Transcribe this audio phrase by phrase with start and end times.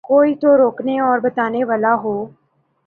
[0.03, 2.15] کوئی تو روکنے اور بتانے والا ہو۔